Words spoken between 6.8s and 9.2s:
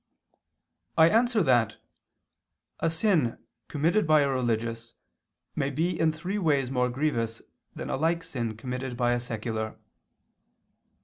grievous than a like sin committed by a